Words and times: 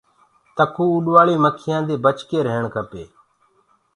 تڪوُ 0.57 0.83
رهيڻ 0.85 0.93
کپي 0.93 0.97
اُڏوآݪي 0.99 1.35
مکيآنٚ 1.43 1.87
دي 1.89 1.95
بچي 2.03 2.37
رهيڻ 2.45 2.63
کپي۔ 2.75 3.03